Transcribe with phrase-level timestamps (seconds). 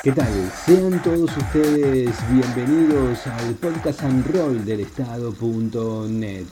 [0.00, 0.52] ¿Qué tal?
[0.64, 6.44] Sean todos ustedes bienvenidos al podcast and roll del estado.net.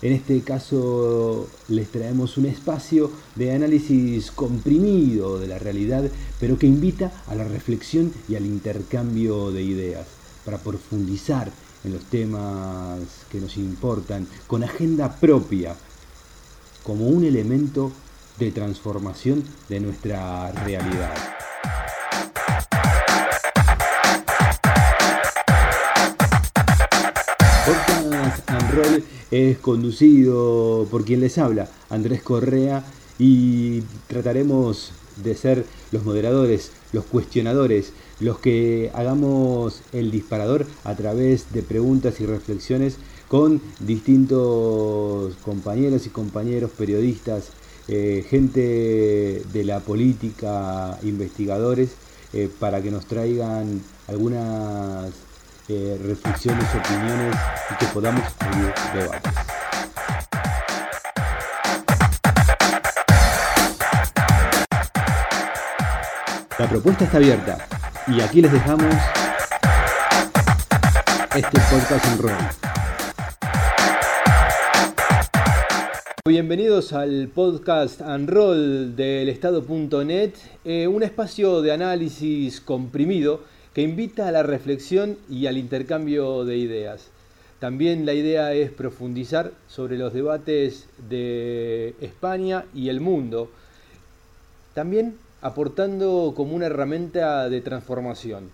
[0.00, 6.04] En este caso les traemos un espacio de análisis comprimido de la realidad,
[6.38, 10.06] pero que invita a la reflexión y al intercambio de ideas
[10.44, 11.50] para profundizar
[11.82, 15.74] en los temas que nos importan con agenda propia
[16.84, 17.90] como un elemento
[18.38, 21.34] de transformación de nuestra realidad.
[29.30, 32.84] Es conducido por quien les habla, Andrés Correa,
[33.18, 34.90] y trataremos
[35.22, 42.20] de ser los moderadores, los cuestionadores, los que hagamos el disparador a través de preguntas
[42.20, 42.96] y reflexiones
[43.28, 47.50] con distintos compañeros y compañeros periodistas,
[47.86, 51.90] eh, gente de la política, investigadores,
[52.32, 55.12] eh, para que nos traigan algunas
[55.68, 57.34] eh, reflexiones, opiniones
[57.70, 59.32] y que podamos abrir debates.
[66.58, 67.58] La propuesta está abierta
[68.06, 68.94] y aquí les dejamos
[71.34, 72.64] este podcast en.
[76.26, 80.32] Bienvenidos al podcast and roll del estado.net,
[80.64, 86.56] eh, un espacio de análisis comprimido que invita a la reflexión y al intercambio de
[86.56, 87.08] ideas.
[87.58, 93.50] También la idea es profundizar sobre los debates de España y el mundo.
[94.74, 98.50] También aportando como una herramienta de transformación.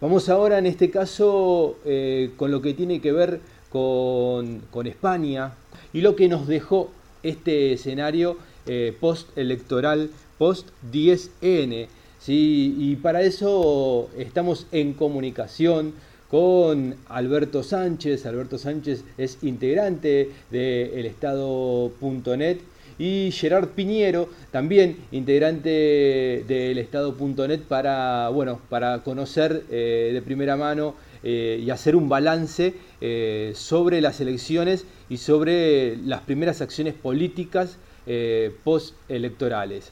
[0.00, 5.52] Vamos ahora en este caso eh, con lo que tiene que ver con, España
[5.92, 6.90] y lo que nos dejó
[7.22, 11.88] este escenario eh, post-electoral, post-10N.
[12.26, 12.74] ¿Sí?
[12.76, 15.94] Y para eso estamos en comunicación
[16.28, 18.26] con Alberto Sánchez.
[18.26, 22.58] Alberto Sánchez es integrante de elestado.net
[22.98, 30.94] y Gerard Piñero, también integrante del Estado.net para, bueno, para conocer eh, de primera mano
[31.22, 37.78] eh, y hacer un balance eh, sobre las elecciones y sobre las primeras acciones políticas
[38.62, 39.90] postelectorales.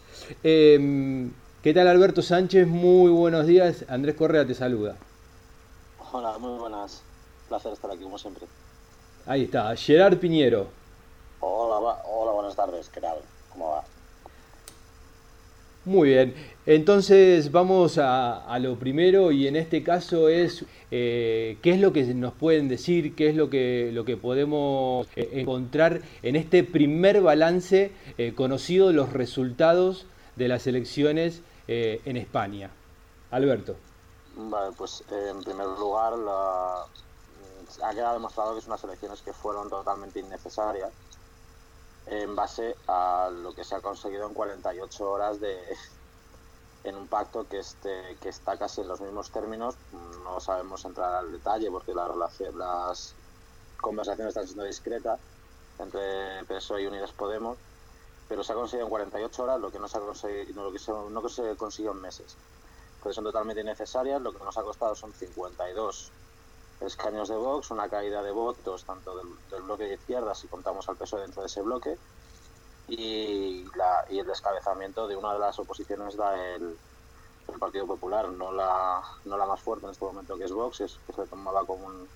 [1.65, 2.67] ¿Qué tal Alberto Sánchez?
[2.67, 3.87] Muy buenos días.
[3.89, 4.97] Andrés Correa te saluda.
[6.13, 7.01] Hola, muy buenas.
[7.49, 8.45] Placer estar aquí como siempre.
[9.25, 10.67] Ahí está, Gerard Piñero.
[11.41, 13.17] Hola, hola, buenas tardes, ¿qué tal?
[13.51, 13.85] ¿Cómo va?
[15.87, 16.35] Muy bien,
[16.67, 22.05] entonces vamos a, lo primero y en este caso es eh, qué es lo que
[22.13, 27.23] nos pueden decir, qué es lo que, lo que podemos eh, encontrar en este primer
[27.23, 30.05] balance eh, conocido de los resultados
[30.37, 32.71] de las elecciones en España.
[33.31, 33.77] Alberto.
[34.37, 36.15] Vale, pues en primer lugar
[37.83, 40.91] ha quedado demostrado que son unas elecciones que fueron totalmente innecesarias
[42.07, 45.57] en base a lo que se ha conseguido en 48 horas de
[46.85, 49.75] en un pacto que este que está casi en los mismos términos
[50.23, 53.15] no sabemos entrar al detalle porque la relación, las
[53.81, 55.19] conversaciones están siendo discretas
[55.79, 57.57] entre PSOE y Unidas Podemos
[58.29, 60.79] pero se ha conseguido en 48 horas lo que no se ha conseguido lo que
[60.79, 62.37] se, no se consiguió en meses
[62.97, 66.13] entonces son totalmente innecesarias lo que nos ha costado son 52
[66.81, 70.97] escaños de Vox, una caída de votos tanto del, bloque de izquierda, si contamos al
[70.97, 71.97] peso dentro de ese bloque,
[72.89, 76.77] y, la, y el descabezamiento de una de las oposiciones da el,
[77.61, 80.99] Partido Popular, no la, no la más fuerte en este momento que es Vox, es,
[81.07, 82.09] que se tomaba como un,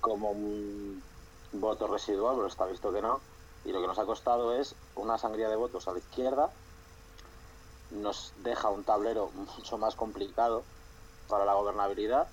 [0.00, 1.02] como un
[1.52, 3.20] voto residual, pero está visto que no.
[3.64, 6.50] Y lo que nos ha costado es una sangría de votos a la izquierda,
[7.90, 10.62] nos deja un tablero mucho más complicado
[11.28, 12.28] para la gobernabilidad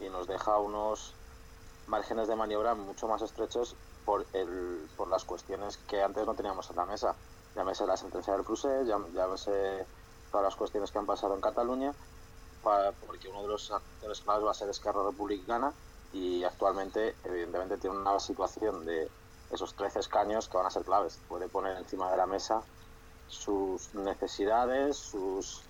[0.00, 1.14] y nos deja unos
[1.86, 6.68] márgenes de maniobra mucho más estrechos por, el, por las cuestiones que antes no teníamos
[6.70, 7.14] en la mesa.
[7.54, 9.86] Llámese la sentencia del Procés, llámese
[10.30, 11.94] todas las cuestiones que han pasado en Cataluña,
[12.62, 15.72] porque uno de los actores claves va a ser Esquerra Republicana
[16.12, 19.08] y actualmente, evidentemente, tiene una situación de
[19.50, 21.18] esos 13 escaños que van a ser claves.
[21.28, 22.62] Puede poner encima de la mesa
[23.28, 25.62] sus necesidades, sus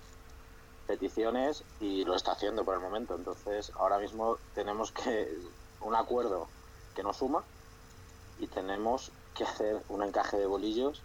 [0.87, 3.15] peticiones y lo está haciendo por el momento.
[3.15, 5.37] Entonces, ahora mismo tenemos que
[5.81, 6.47] un acuerdo
[6.95, 7.43] que nos suma
[8.39, 11.01] y tenemos que hacer un encaje de bolillos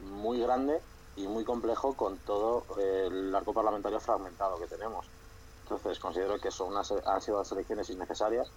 [0.00, 0.80] muy grande
[1.16, 5.06] y muy complejo con todo el arco parlamentario fragmentado que tenemos.
[5.62, 8.50] Entonces, considero que son unas, han sido las elecciones innecesarias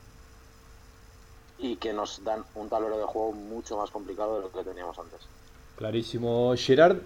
[1.59, 4.97] y que nos dan un tablero de juego mucho más complicado de lo que teníamos
[4.99, 5.21] antes.
[5.75, 6.97] Clarísimo, Gerard.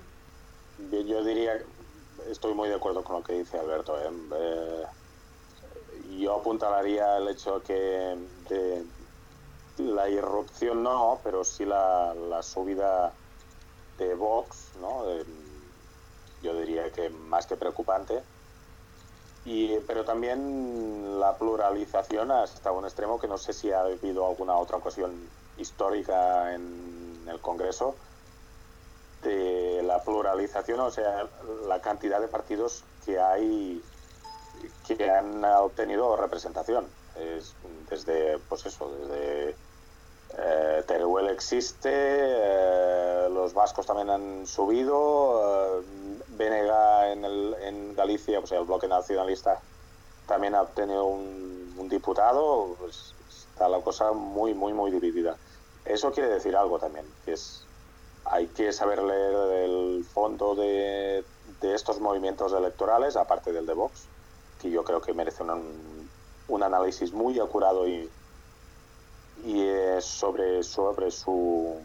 [0.92, 1.62] Yo diría
[2.30, 3.98] estoy muy de acuerdo con lo que dice Alberto.
[4.00, 4.10] ¿eh?
[4.36, 4.84] Eh,
[6.20, 8.18] yo apuntalaría el hecho que
[8.50, 8.84] de
[9.78, 13.14] la irrupción no, pero sí la, la subida
[13.98, 15.04] de Vox, ¿no?
[16.44, 18.22] yo diría que más que preocupante.
[19.44, 24.56] Y, pero también la pluralización hasta un extremo que no sé si ha habido alguna
[24.56, 25.12] otra ocasión
[25.58, 27.96] histórica en el Congreso
[29.24, 31.28] de la pluralización, o sea,
[31.68, 33.84] la cantidad de partidos que hay
[34.88, 36.88] que han obtenido representación.
[37.16, 37.54] Es
[37.90, 39.56] desde, pues eso, desde
[40.38, 45.84] eh, Teruel existe, eh, los vascos también han subido, eh,
[46.38, 49.60] Benega en, el, en Galicia, o sea, el bloque nacionalista
[50.28, 55.36] también ha obtenido un, un diputado, pues está la cosa muy, muy, muy dividida.
[55.86, 57.66] Eso quiere decir algo también, que es
[58.24, 61.24] hay que saber leer el fondo de,
[61.60, 64.08] de estos movimientos electorales, aparte del de Vox,
[64.62, 66.10] que yo creo que merece un,
[66.48, 68.10] un análisis muy acurado y,
[69.44, 69.66] y
[70.02, 71.82] sobre, sobre su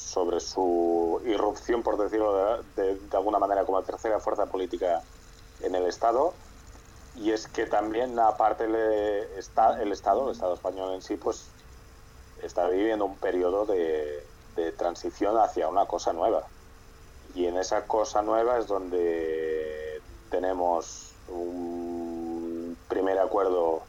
[0.00, 5.02] sobre su irrupción, por decirlo de, de, alguna manera, como tercera fuerza política
[5.60, 6.34] en el Estado.
[7.16, 11.46] Y es que también, aparte, está, el Estado, el Estado español en sí, pues
[12.42, 14.24] está viviendo un periodo de,
[14.56, 16.44] de transición hacia una cosa nueva.
[17.34, 20.00] Y en esa cosa nueva es donde
[20.30, 23.82] tenemos un primer acuerdo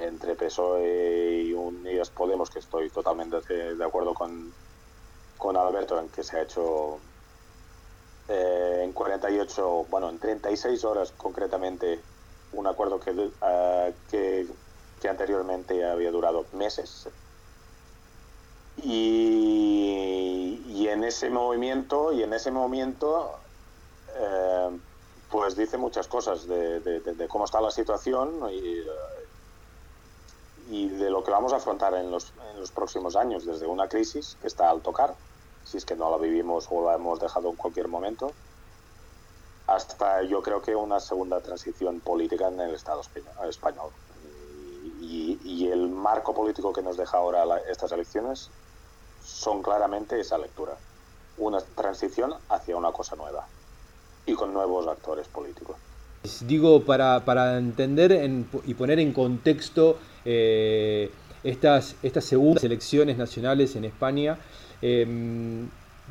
[0.00, 3.40] entre PSOE y Unidas Podemos, que estoy totalmente
[3.74, 4.52] de acuerdo con,
[5.38, 6.98] con Alberto en que se ha hecho
[8.28, 12.00] eh, en 48, bueno, en 36 horas concretamente,
[12.52, 14.46] un acuerdo que, uh, que,
[15.00, 17.08] que, anteriormente había durado meses.
[18.82, 23.38] Y, y, en ese movimiento, y en ese movimiento,
[24.16, 24.78] eh,
[25.30, 28.82] pues dice muchas cosas de, de, de, cómo está la situación y,
[30.68, 33.88] y de lo que vamos a afrontar en los, en los próximos años, desde una
[33.88, 35.14] crisis que está al tocar,
[35.64, 38.32] si es que no la vivimos o la hemos dejado en cualquier momento,
[39.66, 43.02] hasta yo creo que una segunda transición política en el Estado
[43.48, 43.90] español.
[45.00, 48.50] Y, el marco político que nos deja ahora estas elecciones
[49.24, 50.76] son claramente esa lectura.
[51.38, 53.46] Una transición hacia una cosa nueva
[54.26, 55.76] y con nuevos actores políticos.
[56.46, 61.10] Digo, para, para entender en, y poner en contexto eh,
[61.44, 64.38] estas, estas segundas elecciones nacionales en España,
[64.82, 65.06] eh,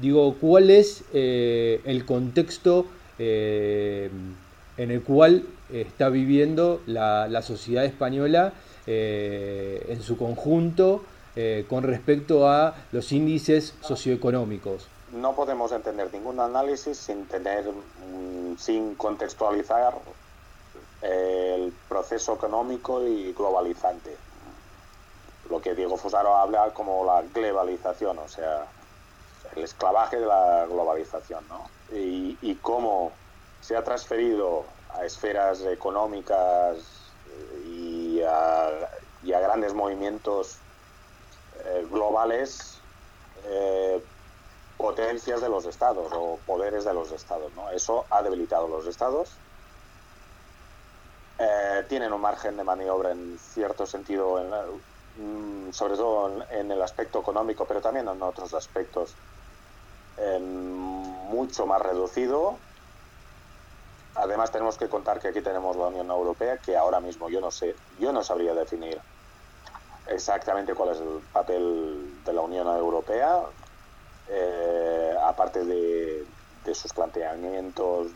[0.01, 2.85] digo, ¿cuál es eh, el contexto
[3.19, 4.09] eh,
[4.77, 8.53] en el cual está viviendo la, sociedad española
[8.87, 11.03] en su conjunto
[11.67, 14.87] con respecto a los índices socioeconómicos?
[15.13, 17.63] No podemos entender ningún análisis sin tener,
[18.57, 19.95] sin contextualizar
[21.01, 24.17] el proceso económico y globalizante.
[25.49, 28.65] Lo que Diego Fusaro habla como la globalización, o sea,
[29.55, 31.69] el esclavaje de la globalización, ¿no?
[31.95, 33.11] Y, cómo
[33.61, 36.77] se ha transferido a esferas económicas
[37.67, 38.89] y a,
[39.23, 40.57] y a grandes movimientos
[41.63, 42.79] eh, globales
[43.45, 44.03] eh,
[44.77, 47.53] potencias de los estados o poderes de los estados.
[47.55, 47.69] ¿no?
[47.71, 49.31] Eso ha debilitado los estados
[51.37, 54.63] eh, tienen un margen de maniobra en cierto sentido, en la,
[55.17, 59.13] mm, sobre todo en, el aspecto económico, pero también en otros aspectos,
[60.17, 62.57] eh, mucho más reducido.
[64.15, 67.51] Además tenemos que contar que aquí tenemos la Unión Europea, que ahora mismo yo no
[67.51, 69.01] sé, yo no sabría definir
[70.07, 73.41] exactamente cuál es el papel de la Unión Europea,
[74.29, 76.25] eh, aparte de,
[76.73, 78.07] sus planteamientos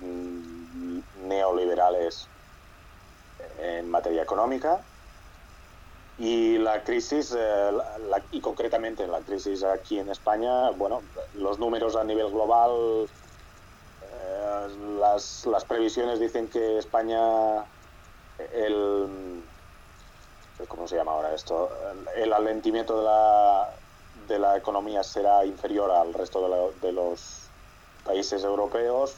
[1.24, 2.28] neoliberales
[3.60, 4.82] en materia económica
[6.18, 7.72] y la crisis, eh,
[8.32, 11.02] y concretamente la crisis aquí en España, bueno,
[11.36, 13.08] los números a nivel global,
[14.02, 14.68] eh,
[15.00, 17.64] las, las, previsiones dicen que España,
[18.54, 19.44] el,
[20.68, 21.70] ¿cómo se llama ahora esto?
[22.16, 23.70] El alentimiento de la,
[24.30, 27.50] de la economía será inferior al resto de, los
[28.06, 29.16] países europeos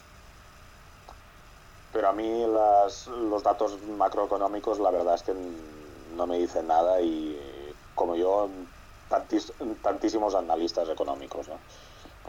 [1.94, 5.34] pero a mí las, los datos macroeconómicos la verdad es que
[6.16, 7.38] no me dicen nada y
[7.94, 8.50] como yo
[9.84, 11.48] tantísimos analistas económicos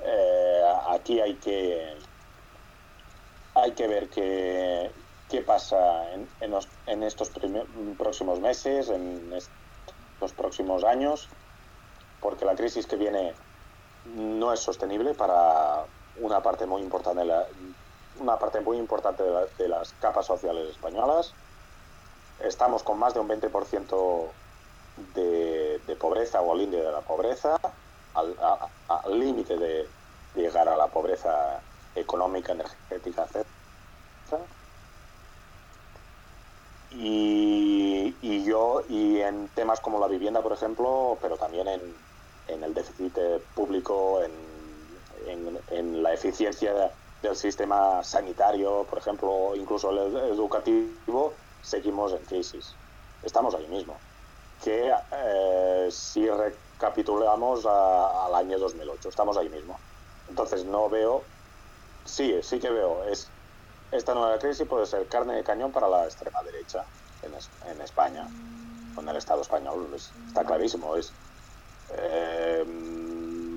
[0.02, 1.96] eh, aquí hay que
[3.54, 4.90] hay que ver qué,
[5.30, 7.30] qué pasa en, en, los, estos
[7.96, 11.28] próximos meses en estos próximos años
[12.22, 13.34] porque la crisis que viene
[14.14, 15.84] no es sostenible para
[16.20, 17.44] una parte muy importante de
[18.20, 19.22] una parte muy importante
[19.58, 21.34] de las capas sociales españolas.
[22.40, 24.28] estamos con más de un 20%
[25.14, 27.58] de, de pobreza o al límite de la pobreza,
[28.14, 29.88] al límite de,
[30.34, 31.60] llegar a la pobreza
[31.94, 33.46] económica, energética, etc.
[36.90, 41.94] Y, y, yo, y en temas como la vivienda, por ejemplo, pero también en,
[42.52, 43.16] en el déficit
[43.54, 44.30] público, en,
[45.26, 46.92] en, en la eficiencia
[47.22, 51.32] del sistema sanitario, por ejemplo, incluso el educativo,
[51.62, 52.74] seguimos en crisis.
[53.22, 53.96] Estamos ahí mismo.
[54.62, 59.78] Que eh, si recapitulamos al año 2008, estamos ahí mismo.
[60.28, 61.22] Entonces no veo,
[62.04, 63.28] sí, sí que veo, es
[63.92, 66.82] esta nueva crisis puede ser carne de cañón para la extrema derecha
[67.22, 67.32] en,
[67.70, 68.26] en España,
[68.94, 70.96] con el Estado español, está clarísimo.
[70.96, 71.12] Es,
[71.98, 72.64] eh,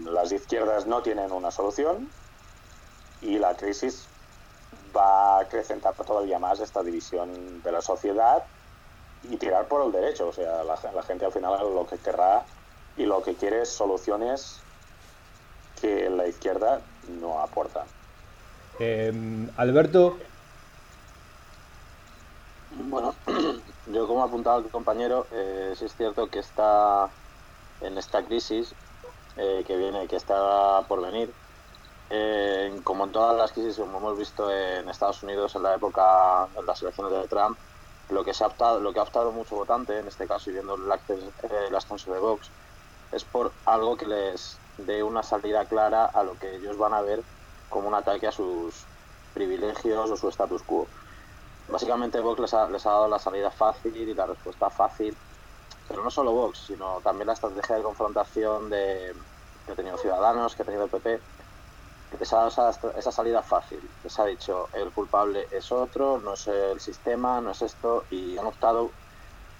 [0.05, 2.09] las izquierdas no tienen una solución
[3.21, 4.05] y la crisis
[4.95, 8.43] va a acrecentar todavía más esta división de la sociedad
[9.23, 10.27] y tirar por el derecho.
[10.27, 12.45] O sea, la, la gente al final lo que querrá
[12.97, 14.59] y lo que quiere es soluciones
[15.81, 16.81] que la izquierda
[17.19, 17.85] no aporta.
[18.79, 20.17] Em, Alberto.
[22.71, 23.15] Bueno,
[23.91, 27.09] yo como ha apuntado el compañero, eh, sí es cierto que está
[27.81, 28.73] en esta crisis
[29.37, 31.33] eh, que viene, que está por venir,
[32.09, 36.47] eh, como en todas las crisis, como hemos visto en Estados Unidos en la época
[36.55, 37.57] de las elecciones de Trump,
[38.09, 40.53] lo que se ha optado, lo que ha optado mucho votante, en este caso y
[40.53, 40.83] viendo el,
[41.67, 42.49] el ascenso de Vox,
[43.11, 47.01] es por algo que les dé una salida clara a lo que ellos van a
[47.01, 47.23] ver
[47.69, 48.85] como un ataque a sus
[49.33, 50.87] privilegios o su status quo.
[51.67, 55.17] Básicamente Vox les ha, les ha dado la salida fácil y la respuesta fácil,
[55.87, 59.13] pero no solo Vox, sino también la estrategia de confrontación de,
[59.65, 61.19] que ha tenido Ciudadanos, que ha tenido el PP,
[62.19, 63.79] les ha dado esa, esa, salida fácil.
[64.03, 68.37] Les ha dicho, el culpable es otro, no es el sistema, no es esto, y
[68.37, 68.91] han optado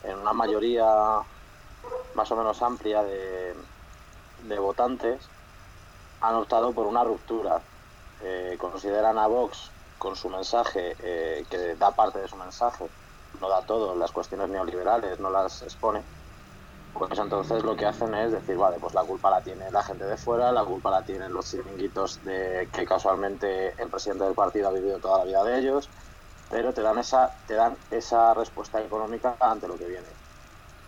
[0.04, 0.86] en una mayoría
[2.14, 3.56] más o menos amplia de,
[4.44, 5.28] de votantes,
[6.22, 7.62] han optado por una ruptura.
[8.22, 12.88] Eh, consideran a Vox con su mensaje, eh, que da parte de su mensaje,
[13.42, 16.02] no da todo, las cuestiones neoliberales no las expone,
[16.98, 20.06] pues entonces lo que hacen es decir, vale, pues la culpa la tiene la gente
[20.06, 24.70] de fuera, la culpa la tienen los chiringuitos de que casualmente el presidente del partido
[24.70, 25.90] ha vivido toda la vida de ellos,
[26.50, 30.08] pero te dan esa, te dan esa respuesta económica ante lo que viene.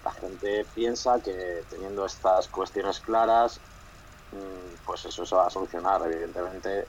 [0.06, 3.60] La gente piensa que teniendo estas cuestiones claras,
[4.32, 6.02] mm, pues eso se va a solucionar.
[6.06, 6.88] Evidentemente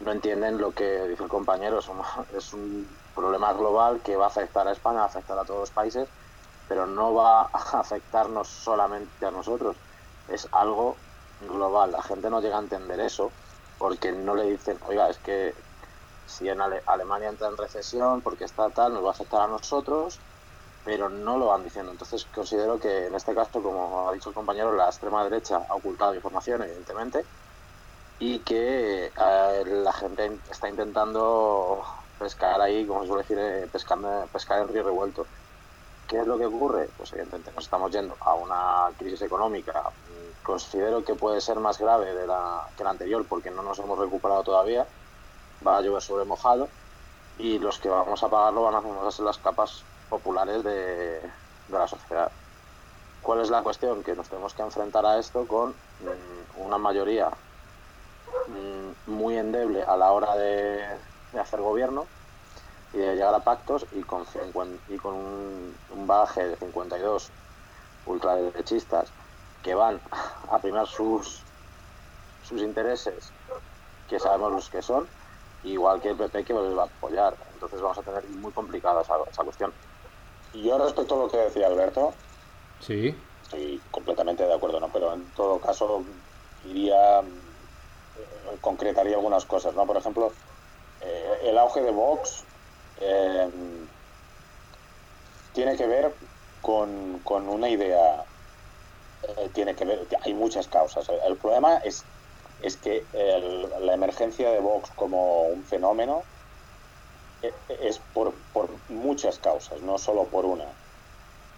[0.00, 1.78] no entienden lo que dice el compañero,
[2.36, 5.60] es un problema global que va a afectar a España, va a afectar a todos
[5.60, 6.08] los países
[6.68, 9.76] pero no va a afectarnos solamente a nosotros,
[10.28, 10.96] es algo
[11.40, 11.92] global.
[11.92, 13.30] La gente no llega a entender eso
[13.78, 15.54] porque no le dicen, oiga, es que
[16.26, 20.20] si en Alemania entra en recesión porque está tal, nos va a afectar a nosotros,
[20.84, 21.92] pero no lo van diciendo.
[21.92, 25.74] Entonces considero que en este caso, como ha dicho el compañero, la extrema derecha ha
[25.74, 27.24] ocultado información, evidentemente,
[28.18, 31.84] y que eh, la gente está intentando
[32.18, 33.98] pescar ahí, como se suele decir, eh, pescar,
[34.32, 35.30] pescar en río revuelto.
[36.08, 36.88] ¿Qué es lo que ocurre?
[36.96, 39.82] Pues evidentemente nos estamos yendo a una crisis económica.
[40.42, 43.98] Considero que puede ser más grave de la, que la anterior porque no nos hemos
[43.98, 44.86] recuperado todavía.
[45.66, 46.68] Va a llover sobre mojado
[47.36, 51.86] y los que vamos a pagarlo van a ser las capas populares de, de la
[51.86, 52.32] sociedad.
[53.20, 54.02] ¿Cuál es la cuestión?
[54.02, 57.28] Que nos tenemos que enfrentar a esto con mm, una mayoría
[58.46, 60.86] mm, muy endeble a la hora de,
[61.34, 62.06] de hacer gobierno
[62.92, 64.24] y de llegar a pactos y con,
[64.88, 67.30] y con un, un bagaje de 52
[68.06, 69.08] ultraderechistas
[69.62, 70.00] que van
[70.50, 71.42] a primar sus,
[72.42, 73.30] sus intereses,
[74.08, 75.06] que sabemos los que son,
[75.64, 77.36] igual que el PP que les va a apoyar.
[77.54, 79.72] Entonces vamos a tener muy complicada esa, esa cuestión.
[80.54, 82.14] Y yo respecto a lo que decía Alberto,
[82.80, 83.14] sí.
[83.42, 84.88] estoy completamente de acuerdo, ¿no?
[84.88, 86.02] pero en todo caso
[86.64, 87.24] iría, eh,
[88.60, 89.74] concretaría algunas cosas.
[89.74, 89.86] ¿no?
[89.86, 90.32] Por ejemplo,
[91.02, 92.44] eh, el auge de Vox
[93.00, 93.48] eh,
[95.52, 96.12] tiene que ver
[96.62, 98.24] con, con una idea,
[99.22, 101.08] eh, tiene que ver, hay muchas causas.
[101.26, 102.04] El, problema es,
[102.62, 103.04] es que
[103.80, 106.22] la emergencia de Vox como un fenómeno
[107.42, 110.66] eh, es por, por, muchas causas, no solo por una.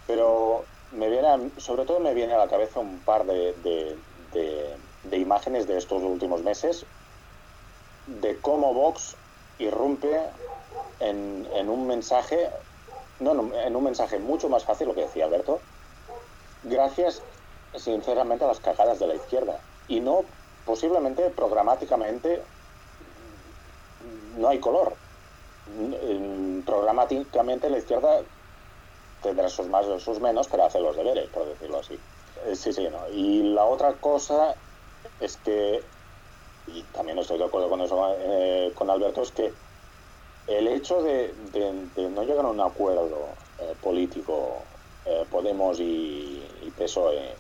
[0.07, 3.97] Pero me viene, sobre todo me viene a la cabeza un par de, de,
[4.33, 6.85] de, de imágenes de estos últimos meses
[8.07, 9.17] de cómo Vox
[9.59, 10.21] irrumpe
[11.01, 12.49] en, en un mensaje,
[13.19, 15.61] no, no, en un mensaje mucho más fácil, lo que decía Alberto,
[16.65, 17.23] gracias
[17.75, 19.59] sinceramente a las cagadas de la izquierda.
[19.89, 20.25] Y no,
[20.65, 22.43] posiblemente, programáticamente,
[24.37, 24.95] no hay color.
[26.65, 28.21] Programáticamente la izquierda
[29.23, 31.99] tendrá sus más o sus menos, pero hace los deberes, por decirlo así.
[32.47, 33.09] Eh, sí, sí, ¿no?
[33.09, 34.55] Y la otra cosa
[35.21, 35.83] es que,
[36.67, 39.53] y también estoy de acuerdo con eso eh, con Alberto, es que
[40.51, 41.33] el hecho de,
[41.97, 43.29] no llegar a un acuerdo
[43.59, 44.63] eh, político
[45.31, 47.35] Podemos y, y PSOE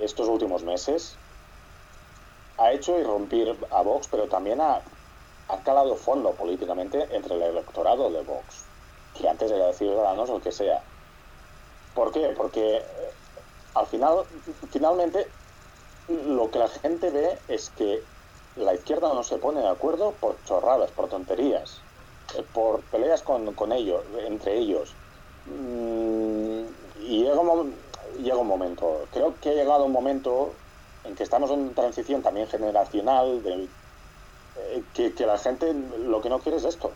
[0.00, 1.16] estos últimos meses
[2.58, 4.80] ha hecho irrumpir a Vox, pero también ha,
[5.48, 8.64] ha calado fondo políticamente entre el electorado de Vox,
[9.18, 10.82] que antes era de Ciudadanos o el que sea.
[11.94, 12.32] ¿Por qué?
[12.36, 12.84] Porque eh,
[13.74, 14.24] al final,
[14.70, 15.26] finalmente,
[16.08, 18.02] lo que la gente ve es que
[18.56, 21.80] la izquierda no se pone de acuerdo por chorradas, por tonterías,
[22.36, 24.94] eh, por peleas con, ellos, entre ellos.
[25.46, 26.64] Mm,
[27.00, 30.50] y llega un, momento, creo que ha llegado un momento
[31.04, 33.68] en que estamos en transición también generacional, de,
[34.56, 36.90] eh, que, la gente lo que no quiere es esto.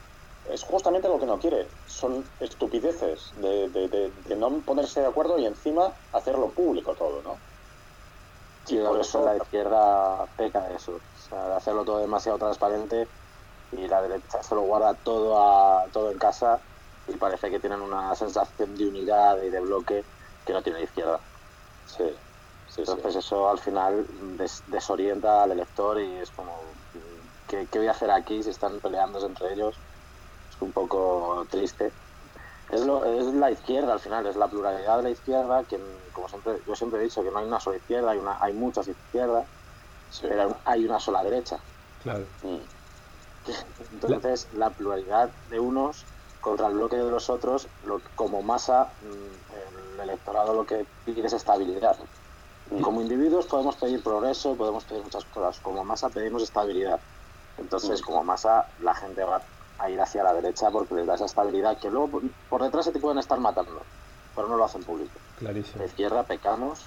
[0.50, 1.66] Es justamente lo que no quiere.
[1.86, 7.36] Son estupideces de, no ponerse de acuerdo y encima hacerlo público todo, ¿no?
[8.68, 10.96] Sí, por eso la izquierda peca de eso.
[10.96, 13.08] O sea, de hacerlo todo demasiado transparente
[13.72, 16.60] y la derecha se lo guarda todo, a, todo en casa
[17.06, 20.04] y parece que tienen una sensación de unidad y de bloque
[20.44, 21.20] que no tiene la izquierda.
[21.86, 22.14] Sí.
[22.76, 24.06] Entonces eso al final
[24.66, 26.74] desorienta al elector y es como,
[27.46, 29.80] ¿qué, voy a hacer aquí si están peleándose entre ellos?
[30.50, 31.90] Es un poco triste.
[32.70, 35.80] Es, lo, es la izquierda al final, es la pluralidad de la izquierda, que
[36.12, 38.52] como siempre, yo siempre he dicho que no hay una sola izquierda, hay, una, hay
[38.52, 39.46] muchas izquierdas,
[40.20, 41.58] pero hay una sola derecha.
[42.02, 42.26] Claro.
[43.92, 46.06] Entonces la pluralidad de unos
[46.40, 51.26] contra el bloque de los otros, lo, como masa, mm, el electorado lo que quiere
[51.26, 51.96] es estabilidad.
[52.82, 55.58] Como individuos podemos pedir progreso, podemos pedir muchas cosas.
[55.60, 57.00] Como masa pedimos estabilidad.
[57.56, 59.48] Entonces, como masa, la gente va
[59.78, 62.92] a ir hacia la derecha porque les da esa estabilidad que luego por detrás se
[62.92, 63.82] te pueden estar matando,
[64.34, 65.12] pero no lo hacen público.
[65.38, 65.80] Clarísimo.
[65.80, 66.80] De izquierda pecamos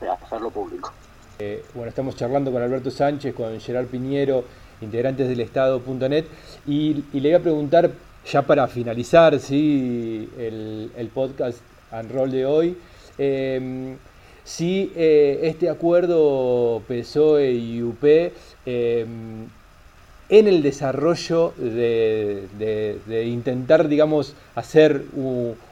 [0.00, 0.92] de hacerlo público.
[1.38, 4.44] Eh, bueno, estamos charlando con Alberto Sánchez, con Gerard Piñero,
[4.80, 6.26] integrantes del Estado.net,
[6.66, 7.90] y, y, le voy a preguntar,
[8.24, 10.30] ya para finalizar ¿sí?
[10.38, 11.58] el, el podcast
[11.90, 12.78] and roll de hoy,
[13.18, 13.96] eh,
[14.44, 18.04] si eh, este acuerdo PSOE y UP
[18.66, 19.48] em,
[20.28, 25.02] en el desarrollo de, intentar, digamos, hacer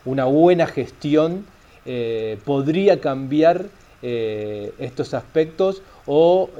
[0.05, 1.47] una buena gestión,
[1.85, 3.67] eh, podría cambiar
[4.03, 6.51] eh, estos aspectos o,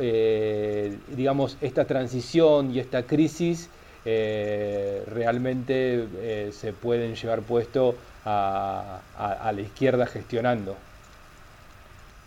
[1.09, 3.69] digamos, esta transición y esta crisis
[4.05, 6.07] realmente
[6.53, 10.77] se pueden llevar puesto a la izquierda gestionando.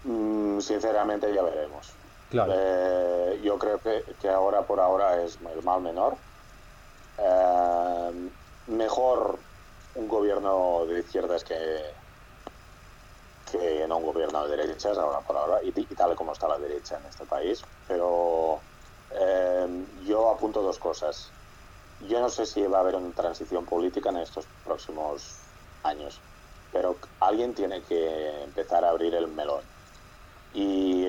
[0.06, 1.94] Mm, sinceramente ya veremos.
[2.50, 6.16] Eh, yo creo que, ahora por ahora es el mal menor.
[7.18, 8.30] Eh,
[8.68, 9.40] mejor
[9.96, 11.82] un gobierno de izquierdas que,
[13.52, 16.98] que no un gobierno de derechas ahora por ahora y, tal como está la derecha
[16.98, 17.64] en este país.
[17.88, 18.60] Pero
[19.12, 21.32] eh, yo apunto dos cosas.
[22.10, 25.40] Yo no sé si va a haber una transición política en estos próximos
[25.84, 26.20] años,
[26.74, 29.75] pero alguien tiene que empezar a abrir el melón
[30.56, 31.06] y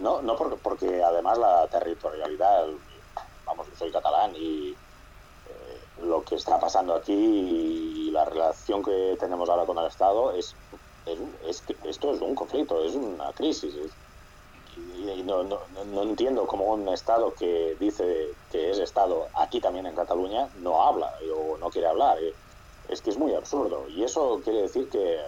[0.00, 2.66] no, no porque, porque además la territorialidad,
[3.44, 9.48] vamos, soy catalán y eh, lo que está pasando aquí y la relación que tenemos
[9.50, 10.54] ahora con el Estado es,
[11.46, 13.74] es, que esto es un conflicto, es una crisis.
[14.76, 19.84] y no, no, no, entiendo cómo un Estado que dice que es Estado aquí también
[19.84, 22.16] en Cataluña no habla o no quiere hablar.
[22.88, 23.86] Es que es muy absurdo.
[23.90, 25.20] Y eso quiere decir que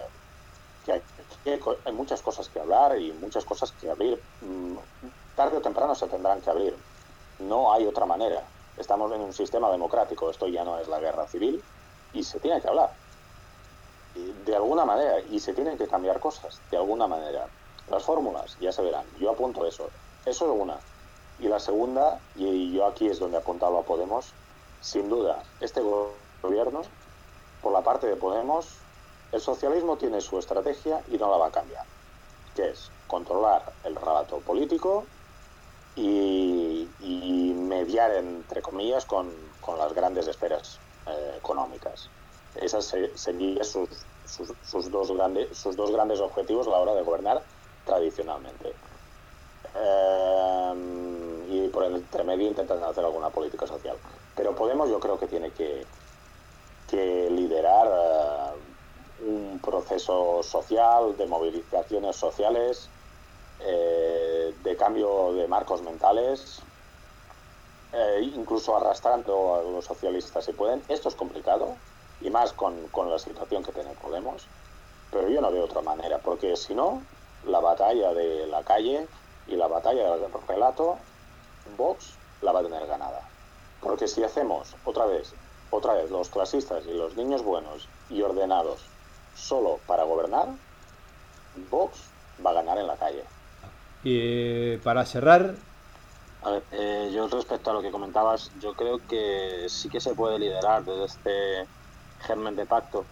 [1.45, 4.21] hay, muchas cosas que hablar y muchas cosas que abrir.
[4.41, 4.75] Mm,
[5.35, 6.75] tarde o temprano se tendrán que abrir.
[7.39, 8.43] No hay otra manera.
[8.77, 10.29] Estamos en un sistema democrático.
[10.29, 11.61] Esto ya no es la guerra civil
[12.13, 12.91] y se tiene que hablar.
[14.45, 15.19] de alguna manera.
[15.29, 16.59] Y se tienen que cambiar cosas.
[16.69, 17.47] De alguna manera.
[17.89, 19.05] Las fórmulas, ya se verán.
[19.19, 19.89] Yo apunto eso.
[20.25, 20.77] Eso es una.
[21.39, 24.31] Y la segunda, y yo aquí es donde apuntaba Podemos,
[24.79, 25.81] sin duda, este
[26.41, 26.83] gobierno,
[27.63, 28.77] por la parte de Podemos,
[29.31, 31.85] el socialismo tiene su estrategia y no la va a cambiar,
[32.55, 35.05] que es controlar el relato político
[35.95, 36.87] y,
[37.55, 39.31] mediar, entre comillas, con,
[39.77, 42.09] las grandes esferas eh, económicas.
[42.55, 43.89] Esas serían sus,
[44.25, 47.41] sus, dos grandes, sus dos grandes objetivos a la hora de gobernar
[47.85, 48.73] tradicionalmente.
[49.73, 50.51] Eh,
[51.49, 53.97] y por el intermedio intentan hacer alguna política social.
[54.35, 55.85] Pero Podemos yo creo que tiene que,
[56.89, 58.50] que liderar eh,
[59.25, 62.89] un proceso social, de movilizaciones sociales,
[63.59, 66.59] eh, de cambio de marcos mentales,
[67.93, 70.81] eh, incluso arrastrando a los socialistas si pueden.
[70.87, 71.75] Esto es complicado,
[72.21, 72.75] y más con,
[73.09, 74.47] la situación que tiene Podemos,
[75.11, 77.01] pero yo no veo otra manera, porque si no,
[77.45, 79.07] la batalla de la calle
[79.47, 80.97] y la batalla del relato,
[81.77, 83.21] Vox la va a tener ganada.
[83.81, 85.33] Porque si hacemos otra vez,
[85.71, 88.90] otra vez los clasistas y los niños buenos y ordenados
[89.35, 90.49] solo para gobernar,
[91.69, 91.99] Vox
[92.45, 93.23] va a ganar en la calle.
[94.03, 95.55] Y eh, para cerrar...
[96.43, 100.15] A ver, eh, yo respecto a lo que comentabas, yo creo que sí que se
[100.15, 101.67] puede liderar desde este
[102.25, 103.05] germen de pacto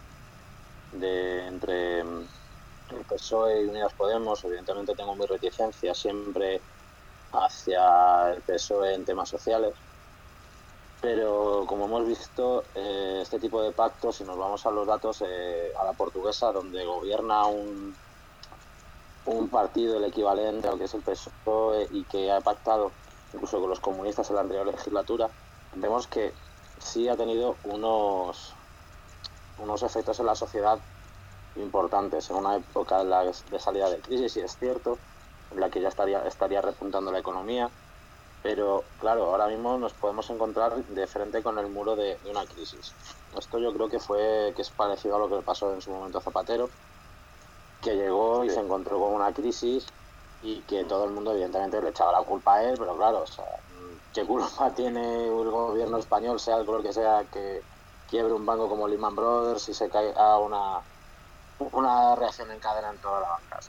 [0.93, 4.43] de, entre el PSOE y Unidas Podemos.
[4.43, 6.60] Evidentemente tengo mi reticencia siempre
[7.32, 9.73] hacia el PSOE en temas sociales.
[11.02, 15.22] Pero como hemos visto, eh, este tipo de pactos, si nos vamos a los datos,
[15.22, 17.96] a la portuguesa, donde gobierna un,
[19.26, 22.92] un partido el equivalente a lo que es el PSOE y que ha pactado
[23.34, 25.30] incluso con los comunistas en la anterior legislatura,
[25.76, 26.34] vemos que
[26.80, 28.54] sí ha tenido unos,
[29.60, 30.80] unos efectos en la sociedad
[31.56, 34.98] importantes en una época de, salida de crisis, y es cierto,
[35.52, 37.70] en la que ya estaría, estaría repuntando la economía,
[38.41, 42.45] pero claro, ahora mismo nos podemos encontrar de frente con el muro de, de, una
[42.45, 42.93] crisis.
[43.38, 45.91] Esto yo creo que fue que es parecido a lo que le pasó en su
[45.91, 46.69] momento a Zapatero,
[47.82, 49.86] que llegó y se encontró con una crisis
[50.41, 53.28] y que todo el mundo evidentemente le echaba la culpa a él, pero claro, o
[53.28, 53.45] sea,
[54.13, 57.62] ¿qué culpa tiene el gobierno español, sea el color que sea, que
[58.10, 60.82] quiebre un banco como Lehman Brothers y se caiga una,
[61.60, 63.60] una reacción en cadena en toda la banca?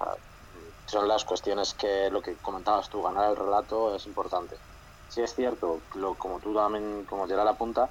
[0.91, 4.57] Son las cuestiones que lo que comentabas tú, ganar el relato es importante.
[5.09, 7.89] Si es cierto, lo, como tú también, como te da la punta,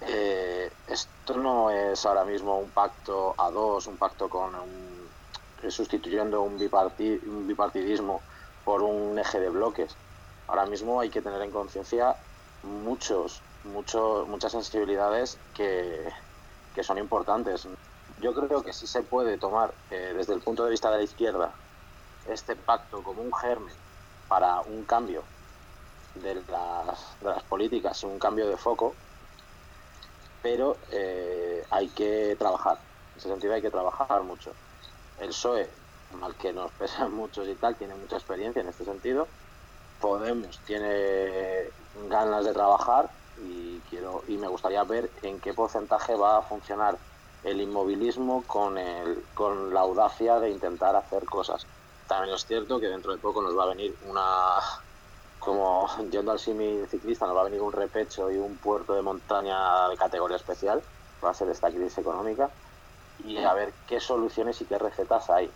[0.00, 6.42] eh, esto no es ahora mismo un pacto a dos, un pacto con un sustituyendo
[6.42, 8.20] un, un bipartidismo
[8.64, 9.94] por un eje de bloques.
[10.48, 12.16] Ahora mismo hay que tener en conciencia
[12.64, 16.12] muchos, muchos, muchas sensibilidades que,
[16.82, 17.68] son importantes.
[18.20, 21.04] Yo creo que sí se puede tomar eh, desde el punto de vista de la
[21.04, 21.54] izquierda
[22.28, 23.74] este pacto como un germen
[24.28, 25.22] para un cambio
[26.14, 28.94] de las, de las políticas, un cambio de foco,
[30.42, 32.78] pero eh, hay que trabajar.
[33.12, 34.52] En ese sentido hay que trabajar mucho
[35.20, 35.68] el PSOE,
[36.22, 39.28] al que nos pesan muchos y tal, tiene mucha experiencia en este sentido.
[40.00, 41.70] Podemos tiene
[42.08, 46.98] ganas de trabajar y quiero y me gustaría ver en qué porcentaje va a funcionar
[47.42, 51.66] el inmovilismo con el, con la audacia de intentar hacer cosas.
[52.08, 54.60] También es cierto que dentro de poco nos va a venir una
[55.38, 59.02] como yendo al símil ciclista nos va a venir un repecho y un puerto de
[59.02, 60.82] montaña de categoría especial,
[61.24, 62.50] va a ser esta crisis económica
[63.24, 65.50] y a ver qué soluciones y qué recetas hay.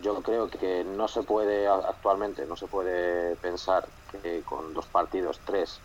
[0.00, 5.40] Yo creo que no se puede actualmente, no se puede pensar que con dos partidos,
[5.44, 5.78] tres,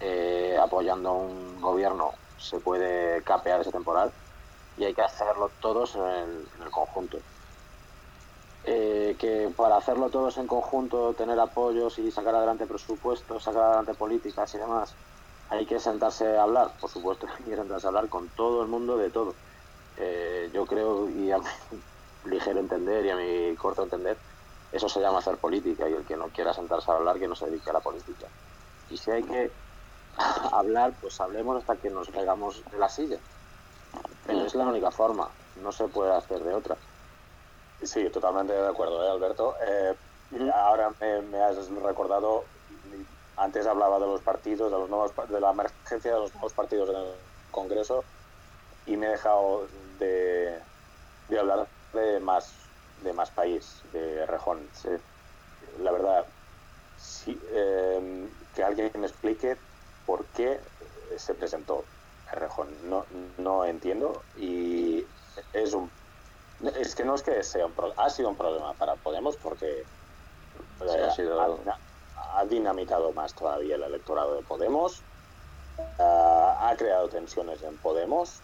[0.00, 4.10] eh, apoyando un gobierno se puede capear ese temporal
[4.78, 7.18] y hay que hacerlo todos en el, conjunto.
[8.62, 13.94] Eh, que para hacerlo todos en conjunto, tener apoyos y sacar adelante presupuestos, sacar adelante
[13.94, 14.98] políticas y demás,
[15.48, 18.68] hay que sentarse a hablar, por supuesto, hay que sentarse a hablar con todo el
[18.68, 19.40] mundo de todo.
[19.96, 21.44] Eh, yo creo, y a mi
[22.30, 24.22] ligero entender y a mi corto entender,
[24.70, 27.34] eso se llama hacer política y el que no quiera sentarse a hablar, que no
[27.34, 28.30] se dedique a la política.
[28.88, 29.52] Y si hay que
[30.52, 33.20] hablar, pues hablemos hasta que nos caigamos de la silla.
[34.22, 36.80] Pero es la única forma, no se puede hacer de otra.
[37.82, 39.54] Sí, totalmente de acuerdo, ¿eh, Alberto.
[39.66, 39.96] Eh,
[40.52, 42.44] ahora me, has recordado
[43.36, 46.90] antes hablaba de los partidos, de, los nuevos, de la emergencia de los nuevos partidos
[46.90, 47.14] en el
[47.50, 48.04] Congreso
[48.84, 49.66] y me he dejado
[49.98, 50.60] de,
[51.38, 52.52] hablar de más,
[53.02, 54.68] de más país, de Rejón.
[55.78, 56.26] La verdad,
[57.26, 59.56] em, que alguien me explique
[60.04, 60.60] por qué
[61.16, 61.84] se presentó
[62.32, 62.68] Rejón.
[62.90, 63.06] No,
[63.38, 65.06] no entiendo y
[65.54, 65.90] es un
[66.62, 69.84] es que no es que sea un ha sido un problema para Podemos porque
[70.80, 71.58] ha sido
[72.32, 75.02] ha dinamitado más todavía el electorado de Podemos,
[75.98, 78.40] ha creado tensiones en Podemos.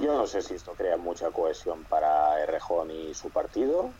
[0.00, 3.90] Yo no sé si esto crea mucha cohesión para Errejón y su partido.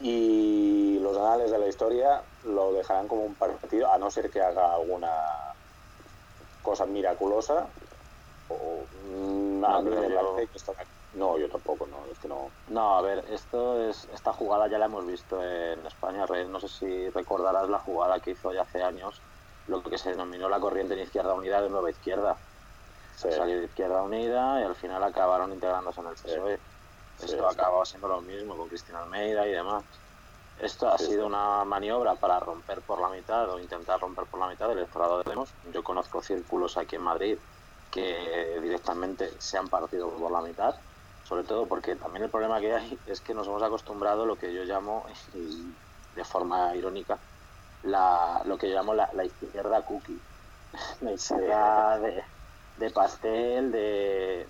[0.00, 4.40] Y los anales de la historia lo dejarán como un partido, a no ser que
[4.40, 5.12] haga alguna
[6.62, 7.66] cosa miraculosa.
[8.48, 8.84] O,
[9.82, 10.74] mí me parece que esto
[11.14, 12.50] no, yo tampoco, no, es que no.
[12.68, 16.68] No, a ver, esto es, esta jugada ya la hemos visto en España, No sé
[16.68, 19.20] si recordarás la jugada que hizo ya hace años,
[19.68, 22.36] lo que se denominó la corriente en Izquierda Unida de Nueva Izquierda.
[23.16, 26.58] Salió de Izquierda Unida y al final acabaron integrándose en el PSOE.
[27.22, 29.84] Esto acababa siendo lo mismo con Cristina Almeida y demás.
[30.60, 34.48] Esto ha sido una maniobra para romper por la mitad o intentar romper por la
[34.48, 35.50] mitad el electorado de Demos.
[35.72, 37.38] Yo conozco círculos aquí en Madrid
[37.90, 40.74] que directamente se han partido por la mitad,
[41.24, 44.36] sobre todo porque también el problema que hay es que nos hemos acostumbrado a lo
[44.36, 45.04] que yo llamo,
[46.14, 47.18] de forma irónica,
[47.82, 50.20] la, lo que yo llamo la, izquierda cookie,
[51.00, 52.22] la izquierda de,
[52.78, 54.46] de pastel, de,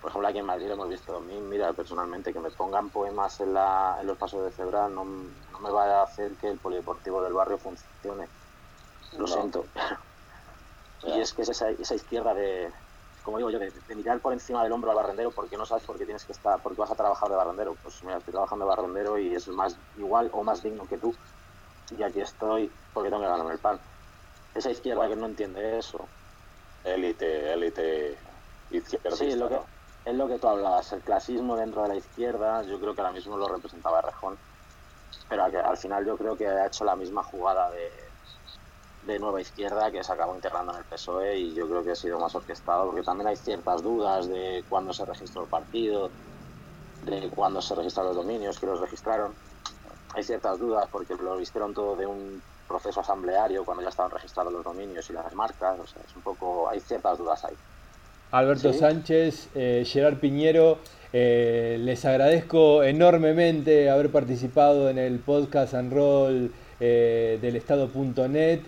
[0.00, 3.40] por ejemplo, aquí en Madrid hemos visto a mí, mira, personalmente, que me pongan poemas
[3.40, 6.58] en, la, en los pasos de cebra no, no, me va a hacer que el
[6.58, 8.28] polideportivo del barrio funcione.
[9.16, 9.66] Lo siento.
[11.02, 12.70] y es que es esa, esa izquierda de,
[13.28, 15.98] como digo yo, de, mirar por encima del hombro al barrendero porque no sabes por
[15.98, 17.74] qué tienes que estar, porque vas a trabajar de barrendero.
[17.74, 21.14] Pues mira, estoy trabajando de barrendero y es más igual o más digno que tú.
[21.90, 23.78] Y aquí estoy porque tengo que ganarme el pan.
[24.54, 26.08] Esa izquierda que no entiende eso.
[26.84, 28.18] Élite, élite
[28.70, 29.14] izquierda.
[29.14, 29.60] Sí, lo que,
[30.06, 33.12] es lo que tú hablabas, el clasismo dentro de la izquierda, yo creo que ahora
[33.12, 34.38] mismo lo representaba Rejón,
[35.28, 38.07] pero al final yo creo que ha hecho la misma jugada de,
[39.06, 41.96] de nueva izquierda que se acabó integrando en el PSOE y yo creo que ha
[41.96, 46.10] sido más orquestado porque también hay ciertas dudas de cuándo se registró el partido,
[47.04, 49.32] de cuándo se registraron los dominios, que los registraron.
[50.14, 54.52] Hay ciertas dudas porque lo vistieron todo de un proceso asambleario cuando ya estaban registrados
[54.52, 57.54] los dominios y las marcas, o sea, es un poco, hay ciertas dudas ahí.
[58.30, 60.78] Alberto Sánchez, eh, Gerard Piñero,
[61.14, 68.60] eh, les agradezco enormemente haber participado en el podcast and roll eh, del estado.net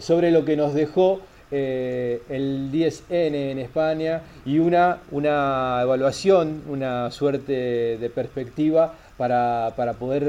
[0.00, 7.96] sobre lo que nos dejó el 10N en España y una, una evaluación, una suerte
[7.98, 10.22] de perspectiva para, para poder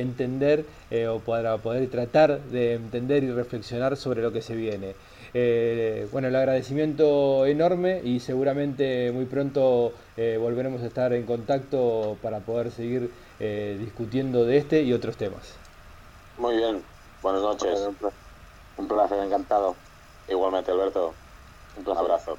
[0.00, 0.64] entender
[1.08, 4.94] o para poder tratar de entender y reflexionar sobre lo que se viene.
[5.32, 12.16] Eh, bueno, el agradecimiento enorme y seguramente muy pronto eh, volveremos a estar en contacto
[12.20, 15.54] para poder seguir eh, discutiendo de este y otros temas.
[16.36, 16.82] Muy bien,
[17.22, 17.78] buenas noches.
[18.80, 19.76] Un placer, encantado.
[20.26, 21.12] Igualmente, Alberto.
[21.84, 22.38] Un abrazo.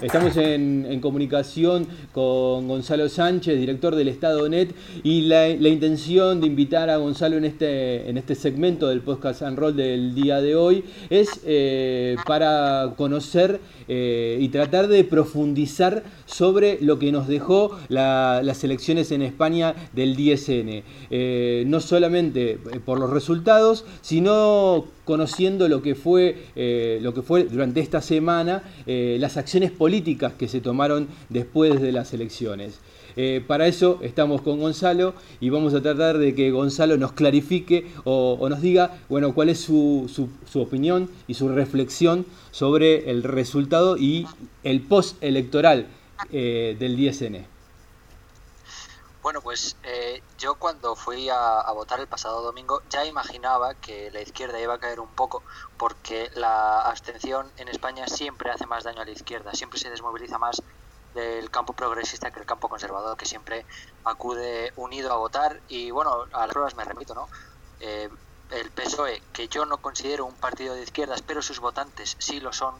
[0.00, 6.88] Estamos en, comunicación con Gonzalo Sánchez, director del Estado Net, y la, intención de invitar
[6.88, 10.84] a Gonzalo en este, en este segmento del podcast and roll del día de hoy
[11.10, 18.62] es eh, para conocer eh, y tratar de profundizar sobre lo que nos dejó las
[18.62, 20.84] elecciones en España del 10N.
[21.10, 27.44] Eh, no solamente por los resultados, sino conociendo lo que fue, eh, lo que fue
[27.44, 29.87] durante esta semana eh, las acciones políticas
[30.38, 32.80] que se tomaron después de las elecciones.
[33.16, 37.86] Eh, para eso estamos con Gonzalo y vamos a tratar de que Gonzalo nos clarifique
[38.04, 43.96] o, nos diga bueno, cuál es su, su, opinión y su reflexión sobre el resultado
[43.96, 44.26] y
[44.62, 45.86] el post-electoral
[46.30, 47.57] del 10N.
[49.28, 54.22] Bueno, pues eh, yo cuando fui a, votar el pasado domingo ya imaginaba que la
[54.22, 55.42] izquierda iba a caer un poco
[55.76, 60.38] porque la abstención en España siempre hace más daño a la izquierda, siempre se desmoviliza
[60.38, 60.62] más
[61.14, 63.66] del campo progresista que el campo conservador, que siempre
[64.02, 65.60] acude unido a votar.
[65.68, 67.28] Y bueno, a las pruebas me repito, ¿no?
[67.80, 68.08] Eh,
[68.50, 72.54] el PSOE, que yo no considero un partido de izquierdas, pero sus votantes sí lo
[72.54, 72.76] son,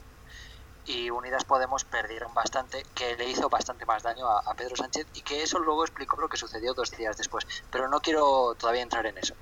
[0.88, 5.20] y Unidas Podemos perdieron bastante, que le hizo bastante más daño a, Pedro Sánchez y
[5.20, 7.46] que eso luego explicó lo que sucedió dos días después.
[7.70, 9.34] Pero no quiero todavía entrar en eso.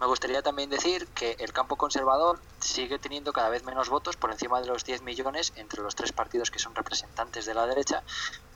[0.00, 4.32] Me gustaría también decir que el campo conservador sigue teniendo cada vez menos votos, por
[4.32, 8.02] encima de los 10 millones, entre los tres partidos que son representantes de la derecha,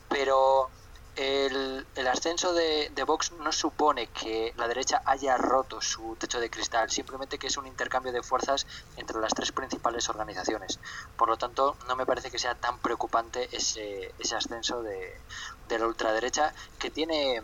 [0.08, 0.70] pero
[1.18, 6.90] el, ascenso de, Vox no supone que la derecha haya roto su techo de cristal,
[6.90, 10.78] simplemente que es un intercambio de fuerzas entre las tres principales organizaciones.
[11.16, 15.20] Por lo tanto, no me parece que sea tan preocupante ese, ese ascenso de,
[15.68, 17.42] de la ultraderecha, que tiene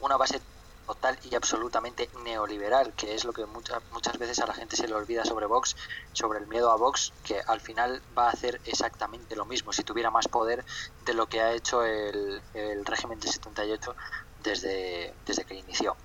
[0.00, 0.40] una base
[0.86, 4.88] total y absolutamente neoliberal, que es lo que muchas, muchas veces a la gente se
[4.88, 5.76] le olvida sobre Vox,
[6.12, 9.82] sobre el miedo a Vox, que al final va a hacer exactamente lo mismo, si
[9.82, 10.64] tuviera más poder
[11.04, 13.94] de lo que ha hecho el, el régimen de 78
[14.42, 15.96] desde, desde que inició.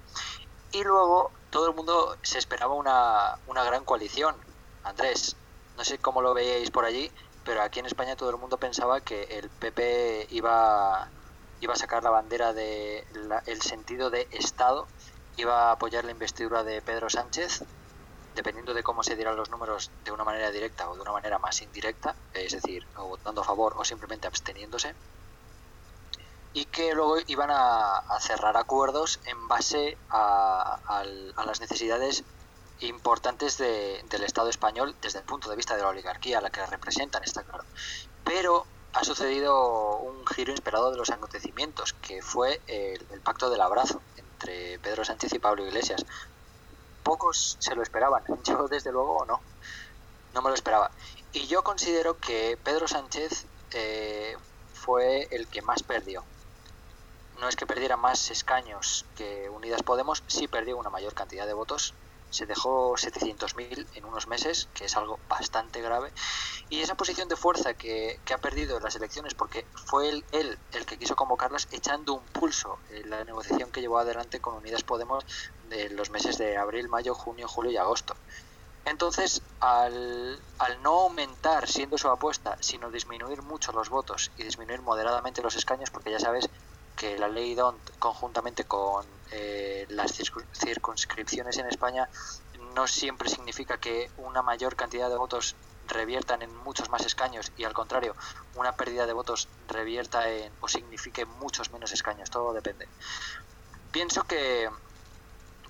[0.71, 4.35] Y luego todo el mundo se esperaba una, una gran coalición.
[4.83, 5.35] Andrés,
[5.77, 7.11] no sé cómo lo veíais por allí,
[7.43, 11.09] pero aquí en España todo el mundo pensaba que el PP iba
[11.61, 13.05] iba a sacar la bandera de
[13.45, 14.87] el sentido de Estado,
[15.37, 17.63] iba a apoyar la investidura de Pedro Sánchez,
[18.35, 21.39] dependiendo de cómo se dieran los números de una manera directa o de una manera
[21.39, 24.95] más indirecta, es decir, o votando a favor o simplemente absteniéndose,
[26.53, 32.23] y que luego iban a, cerrar acuerdos en base a, a las necesidades
[32.81, 36.49] importantes de, del Estado español desde el punto de vista de la oligarquía, a la
[36.49, 37.63] que representan, está claro.
[38.23, 44.01] Pero ha sucedido un giro inesperado de los acontecimientos, que fue el, pacto del abrazo
[44.17, 46.05] entre Pedro Sánchez y Pablo Iglesias.
[47.03, 49.41] Pocos se lo esperaban, yo desde luego no.
[50.33, 50.91] no me lo esperaba.
[51.31, 54.35] Y yo considero que Pedro Sánchez eh,
[54.73, 56.23] fue el que más perdió.
[57.39, 61.53] No es que perdiera más escaños que Unidas Podemos, sí perdió una mayor cantidad de
[61.53, 61.93] votos.
[62.29, 66.11] Se dejó 700.000 en unos meses, que es algo bastante grave.
[66.69, 70.57] Y esa posición de fuerza que, ha perdido en las elecciones, porque fue él, él,
[70.73, 74.83] el que quiso convocarlas, echando un pulso en la negociación que llevó adelante con Unidas
[74.83, 75.25] Podemos
[75.69, 78.15] de los meses de abril, mayo, junio, julio y agosto.
[78.85, 80.39] Entonces, al,
[80.81, 85.91] no aumentar, siendo su apuesta, sino disminuir mucho los votos y disminuir moderadamente los escaños,
[85.91, 86.49] porque ya sabes
[86.99, 90.11] que la ley DONT, conjuntamente con eh, las
[90.53, 92.09] circunscripciones en España,
[92.75, 95.55] no siempre significa que una mayor cantidad de votos
[95.87, 98.17] reviertan en muchos más escaños y al contrario,
[98.55, 102.85] una pérdida de votos revierta en o signifique muchos menos escaños, todo depende.
[103.93, 104.69] Pienso que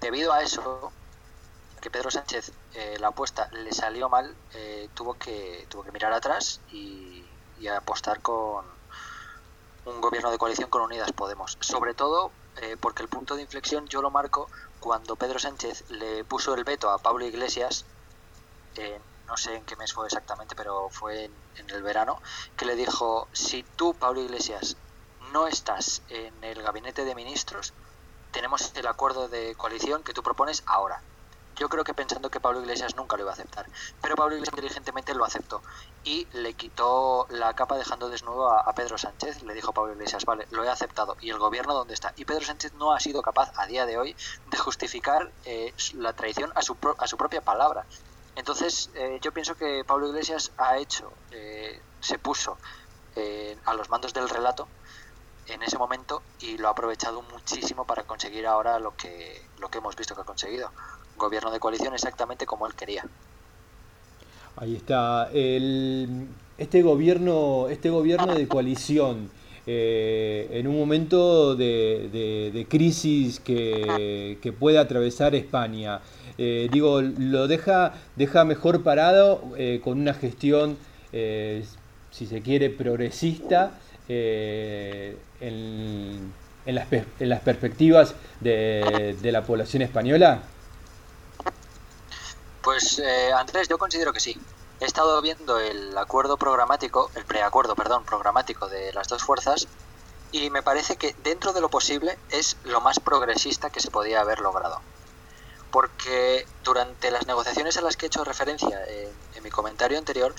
[0.02, 0.92] debido a eso,
[1.80, 6.12] que Pedro Sánchez eh, la apuesta le salió mal, eh, tuvo, que, tuvo que mirar
[6.12, 7.24] atrás y,
[7.70, 8.79] apostar con
[9.90, 11.58] un gobierno de coalición con Unidas Podemos.
[11.60, 14.50] Sobre todo eh, porque el punto de inflexión yo lo marco
[14.80, 17.86] cuando Pedro Sánchez le puso el veto a Pablo Iglesias,
[19.28, 22.22] no sé en qué mes fue exactamente, pero fue en, en el verano,
[22.58, 24.78] que le dijo, si tú, Pablo Iglesias,
[25.32, 27.74] no estás en el gabinete de ministros,
[28.32, 31.02] tenemos el acuerdo de coalición que tú propones ahora.
[31.56, 33.66] Yo creo que pensando que Pablo Iglesias nunca lo iba a aceptar.
[34.02, 35.62] Pero Pablo Iglesias inteligentemente lo aceptó
[36.04, 39.44] y le quitó la capa dejando desnudo a, Pedro Sánchez.
[39.44, 41.18] Le dijo Pablo Iglesias, vale, lo he aceptado.
[41.22, 42.14] ¿Y el gobierno dónde está?
[42.16, 44.16] Y Pedro Sánchez no ha sido capaz a día de hoy
[44.50, 47.86] de justificar eh, la traición a su, a su propia palabra.
[48.36, 52.58] Entonces, eh, yo pienso que Pablo Iglesias ha hecho, eh, se puso
[53.66, 54.66] a los mandos del relato
[55.48, 59.80] en ese momento y lo ha aprovechado muchísimo para conseguir ahora lo que, lo que
[59.80, 60.72] hemos visto que ha conseguido
[61.20, 63.06] gobierno de coalición exactamente como él quería.
[64.62, 65.30] Ahí está.
[65.32, 69.30] este gobierno, este gobierno de coalición,
[69.66, 76.02] eh, en un momento de, crisis que, puede atravesar España,
[76.38, 80.76] eh, digo, lo deja, deja mejor parado eh, con una gestión,
[81.14, 85.16] si se quiere, progresista en,
[86.66, 90.44] las, perspectivas de la población española.
[92.62, 94.40] Pues eh, Andrés, yo considero que sí.
[94.80, 99.68] He estado viendo el acuerdo programático, el preacuerdo, perdón, programático de las dos fuerzas
[100.32, 104.22] y me parece que dentro de lo posible es lo más progresista que se podía
[104.22, 104.82] haber logrado.
[105.72, 110.34] Porque durante las negociaciones a las que he hecho referencia en, en mi comentario anterior,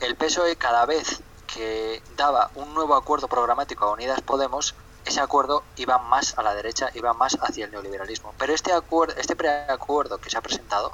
[0.00, 5.64] el PSOE cada vez que daba un nuevo acuerdo programático a Unidas Podemos, ese acuerdo
[5.76, 8.34] iba más a la derecha, iba más hacia el neoliberalismo.
[8.38, 10.92] Pero este acuerdo, este preacuerdo que se ha presentado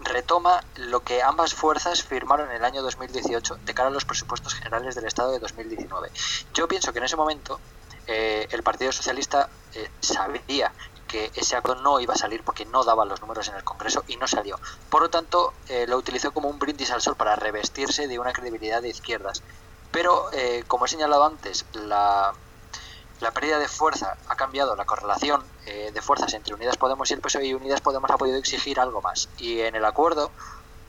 [0.00, 4.54] retoma lo que ambas fuerzas firmaron en el año 2018 de cara a los presupuestos
[4.54, 6.10] generales del Estado de 2019.
[6.54, 7.60] Yo pienso que en ese momento
[8.06, 10.72] eh, el Partido Socialista eh, sabía
[11.06, 14.04] que ese acuerdo no iba a salir porque no daba los números en el Congreso
[14.08, 14.58] y no salió.
[14.90, 18.32] Por lo tanto, eh, lo utilizó como un brindis al sol para revestirse de una
[18.32, 19.42] credibilidad de izquierdas.
[19.90, 20.28] Pero,
[20.66, 22.34] como he señalado antes, la,
[23.20, 27.14] la pérdida de fuerza ha cambiado la correlación eh, de fuerzas entre Unidas Podemos y
[27.14, 29.28] el PSOE y Unidas Podemos ha podido exigir algo más.
[29.38, 30.30] Y en el acuerdo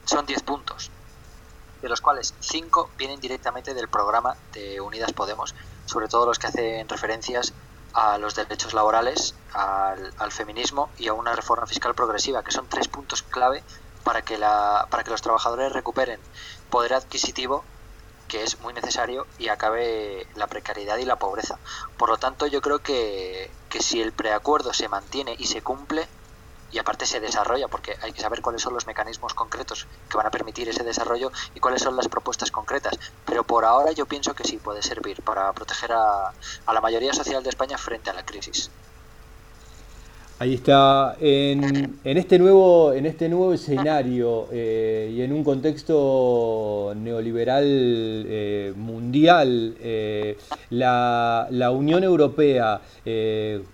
[0.04, 0.90] son 10 puntos,
[1.82, 5.54] de los cuales 5 vienen directamente del programa de Unidas Podemos,
[5.86, 7.52] sobre todo los que hacen referencias
[7.92, 12.68] a los derechos laborales, al, al feminismo y a una reforma fiscal progresiva, que son
[12.68, 13.64] tres puntos clave
[14.04, 16.20] para que, la, para que los trabajadores recuperen
[16.70, 17.64] poder adquisitivo
[18.30, 21.58] que es muy necesario y acabe la precariedad y la pobreza.
[21.98, 26.06] Por lo tanto, yo creo que, que si el preacuerdo se mantiene y se cumple,
[26.70, 30.28] y aparte se desarrolla, porque hay que saber cuáles son los mecanismos concretos que van
[30.28, 32.96] a permitir ese desarrollo y cuáles son las propuestas concretas.
[33.24, 36.28] Pero por ahora yo pienso que sí puede servir para proteger a,
[36.66, 38.70] a la mayoría social de España frente a la crisis.
[40.40, 41.18] Ahí está.
[41.20, 49.74] En, este nuevo, en este nuevo escenario eh, y en un contexto neoliberal eh, mundial,
[49.82, 50.38] eh,
[50.70, 52.80] la, Unión Europea,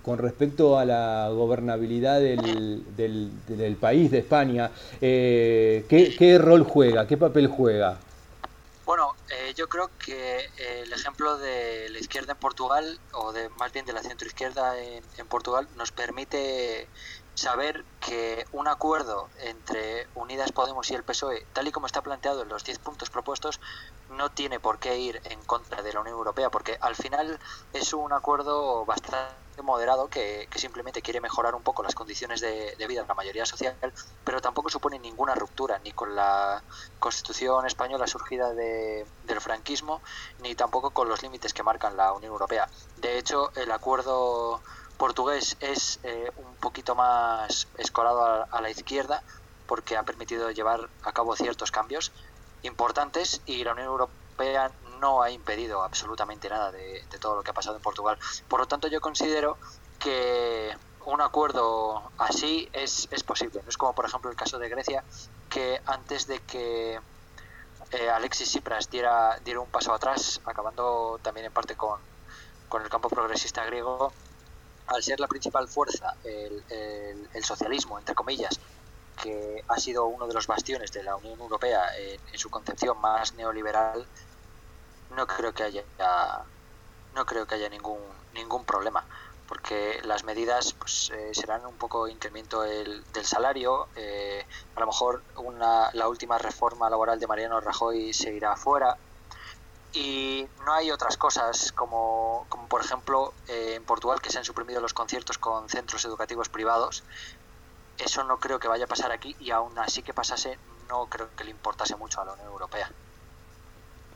[0.03, 5.85] con respecto a la gobernabilidad del, del, país, de España, ¿qué,
[6.19, 7.07] ¿qué rol juega?
[7.07, 7.97] ¿Qué papel juega?
[9.57, 13.87] Yo creo que eh, el ejemplo de la izquierda en Portugal, o de más bien
[13.87, 16.91] de la centroizquierda en, en Portugal, nos permite
[17.35, 22.43] saber que un acuerdo entre Unidas Podemos y el PSOE, tal y como está planteado
[22.43, 23.59] en los 10 puntos propuestos,
[24.11, 27.39] no tiene por qué ir en contra de la Unión Europea, porque al final
[27.73, 33.03] es un acuerdo bastante moderado que, simplemente quiere mejorar un poco las condiciones de, vida
[33.03, 33.77] de la mayoría social,
[34.25, 36.63] pero tampoco supone ninguna ruptura ni con la
[36.99, 40.01] Constitución española surgida del franquismo,
[40.41, 42.69] ni tampoco con los límites que marcan la Unión Europea.
[42.97, 44.63] De hecho, el acuerdo
[44.97, 49.23] portugués es eh, un poquito más escorado a, la izquierda
[49.67, 52.13] porque ha permitido llevar a cabo ciertos cambios
[52.63, 57.55] importantes y la Unión Europea no ha impedido absolutamente nada de, todo lo que ha
[57.55, 58.19] pasado en Portugal.
[58.49, 59.59] Por lo tanto, yo considero
[59.99, 63.61] que un acuerdo así es, posible.
[63.63, 65.05] No es como, por ejemplo, el caso de Grecia,
[65.49, 67.01] que antes de que
[67.93, 72.01] eh, Alexis Tsipras diera, diera un paso atrás, acabando también en parte con,
[72.69, 74.13] con el campo progresista griego,
[74.89, 76.63] al ser la principal fuerza el,
[77.33, 78.59] el, socialismo, entre comillas,
[79.23, 83.35] que ha sido uno de los bastiones de la Unión Europea en, su concepción más
[83.35, 84.07] neoliberal,
[85.11, 85.85] no creo que haya
[87.15, 88.01] no creo que haya ningún
[88.35, 89.05] ningún problema
[89.49, 94.45] porque las medidas pues, eh, serán un poco incremento el, del salario eh,
[94.75, 98.99] a lo mejor una, la última reforma laboral de Mariano Rajoy se irá fuera
[99.93, 104.45] y no hay otras cosas como, como por ejemplo eh, en Portugal que se han
[104.45, 107.03] suprimido los conciertos con centros educativos privados.
[107.97, 111.35] Eso no creo que vaya a pasar aquí y aún así que pasase no creo
[111.35, 112.91] que le importase mucho a la Unión Europea.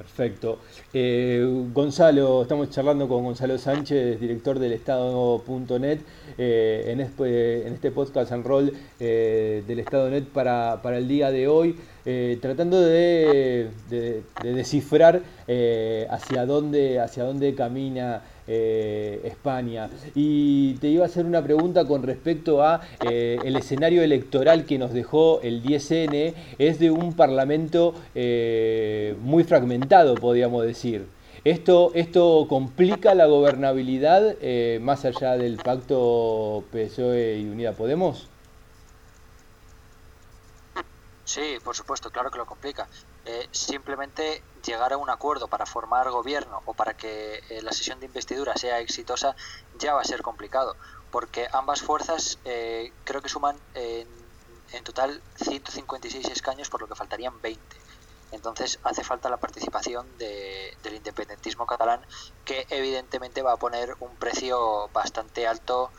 [0.00, 0.60] Perfecto.
[0.94, 5.98] Eh, Gonzalo, estamos charlando con Gonzalo Sánchez, director del Estado.net,
[6.38, 11.78] eh, en, este, podcast en rol eh, del Estado.net para, para el día de hoy,
[12.40, 13.68] tratando de,
[14.42, 15.20] descifrar
[16.08, 18.22] hacia, dónde, hacia dónde camina
[18.52, 19.88] eh, España.
[20.12, 24.76] Y te iba a hacer una pregunta con respecto a eh, el escenario electoral que
[24.76, 31.06] nos dejó el 10N, es de un parlamento eh, muy fragmentado, podríamos decir.
[31.44, 34.34] Esto, esto complica la gobernabilidad
[34.80, 38.28] más allá del pacto PSOE y Unida Podemos.
[41.24, 42.88] Sí, por supuesto, claro que lo complica.
[43.26, 48.00] Eh, simplemente llegar a un acuerdo para formar gobierno o para que eh, la sesión
[48.00, 49.36] de investidura sea exitosa
[49.78, 50.74] ya va a ser complicado,
[51.10, 54.08] porque ambas fuerzas eh, creo que suman en,
[54.72, 57.60] en, total 156 escaños, por lo que faltarían 20.
[58.32, 62.00] Entonces hace falta la participación de, del independentismo catalán,
[62.46, 65.90] que evidentemente va a poner un precio bastante alto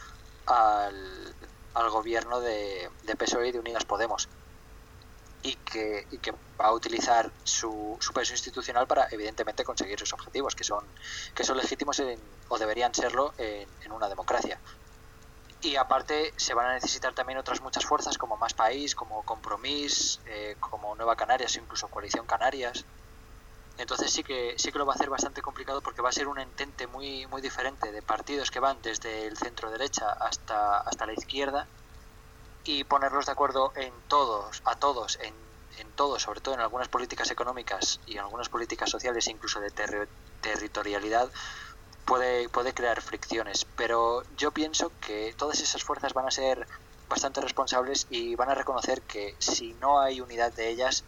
[0.47, 1.36] al,
[1.76, 4.28] al gobierno de, de PSOE y de Unidas Podemos
[5.43, 10.13] y que, y que va a utilizar su, su, peso institucional para evidentemente conseguir sus
[10.13, 10.83] objetivos que son
[11.33, 12.01] que son legítimos
[12.49, 14.59] o deberían serlo en, una democracia
[15.61, 20.19] y aparte se van a necesitar también otras muchas fuerzas como Más País, como Compromís,
[20.25, 22.83] eh, como Nueva Canarias, incluso Coalición Canarias.
[23.77, 26.27] Entonces sí que sí que lo va a hacer bastante complicado porque va a ser
[26.27, 31.05] un entente muy muy diferente de partidos que van desde el centro derecha hasta hasta
[31.05, 31.67] la izquierda
[32.64, 35.34] y ponerlos de acuerdo en todos, a todos, en,
[35.80, 39.72] en todo, sobre todo en algunas políticas económicas y en algunas políticas sociales, incluso de
[40.41, 41.32] territorialidad,
[42.05, 43.66] puede, puede crear fricciones.
[43.76, 46.68] Pero yo pienso que todas esas fuerzas van a ser
[47.09, 51.03] bastante responsables y van a reconocer que si no hay unidad de ellas,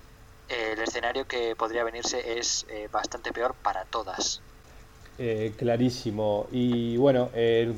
[0.50, 4.42] el escenario que podría venirse es eh, bastante peor para todas.
[5.18, 6.48] Eh, clarísimo.
[6.52, 7.74] Y bueno, eh,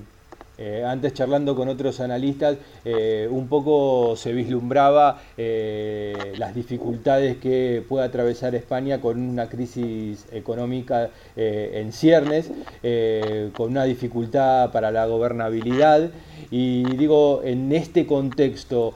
[0.58, 7.84] eh, antes charlando con otros analistas, eh, un poco se vislumbraba eh, las dificultades que
[7.88, 12.49] puede atravesar España con una crisis económica en ciernes,
[13.53, 16.10] con una dificultad para la gobernabilidad.
[16.51, 18.93] Y digo, en este contexto,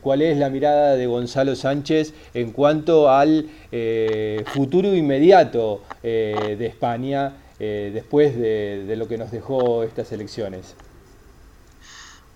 [0.00, 3.46] ¿cuál es la mirada de Gonzalo Sánchez en cuanto al
[4.46, 7.32] futuro inmediato de España?
[7.60, 10.74] Eh, después de, lo que nos dejó estas elecciones?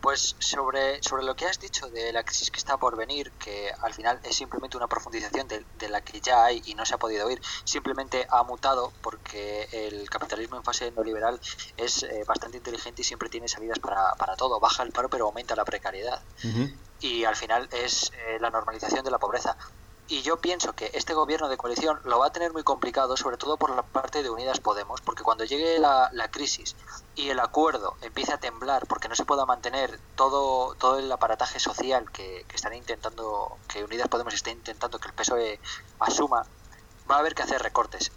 [0.00, 3.70] Pues sobre, sobre lo que has dicho de la crisis que está por venir, que
[3.82, 6.98] al final es simplemente una profundización de, la que ya hay y no se ha
[6.98, 11.40] podido oír, simplemente ha mutado porque el capitalismo en fase neoliberal
[11.76, 14.58] es eh, bastante inteligente y siempre tiene salidas para, para, todo.
[14.58, 16.20] Baja el paro pero aumenta la precariedad.
[16.98, 19.56] Y al final es eh, la normalización de la pobreza.
[20.12, 23.38] Y yo pienso que este gobierno de coalición lo va a tener muy complicado, sobre
[23.38, 26.76] todo por la parte de Unidas Podemos, porque cuando llegue la, crisis
[27.14, 31.58] y el acuerdo empiece a temblar porque no se pueda mantener todo, todo el aparataje
[31.58, 35.58] social que, están intentando, que Unidas Podemos está intentando que el PSOE
[35.98, 36.44] asuma,
[37.10, 38.12] va a haber que hacer recortes.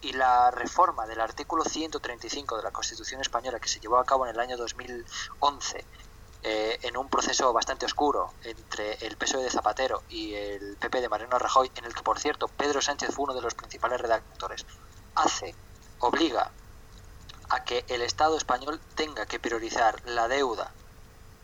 [0.00, 4.24] Y la reforma del artículo 135 de la Constitución española que se llevó a cabo
[4.24, 5.84] en el año 2011
[6.44, 11.08] eh, en un proceso bastante oscuro entre el PSOE de Zapatero y el PP de
[11.08, 14.66] Mariano Rajoy, en el que, por cierto, Pedro Sánchez fue uno de los principales redactores,
[15.14, 15.54] hace,
[16.00, 16.50] obliga
[17.48, 20.72] a que el Estado español tenga que priorizar la deuda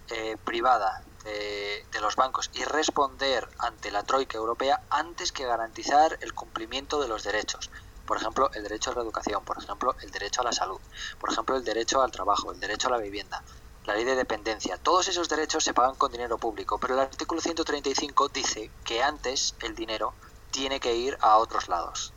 [0.09, 6.33] eh, privada de, los bancos y responder ante la Troika Europea antes que garantizar el
[6.33, 7.71] cumplimiento de los derechos.
[8.07, 10.81] Por ejemplo, el derecho a la educación, por ejemplo, el derecho a la salud,
[11.21, 13.43] por ejemplo, el derecho al trabajo, el derecho a la vivienda,
[13.89, 14.77] la ley de dependencia.
[14.77, 19.55] Todos esos derechos se pagan con dinero público, pero el artículo 135 dice que antes
[19.63, 20.13] el dinero
[20.51, 22.13] tiene que ir a otros lados.